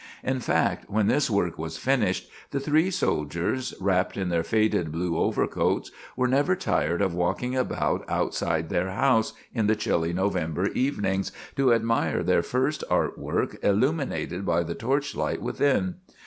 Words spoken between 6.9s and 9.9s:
of walking about outside their house, in the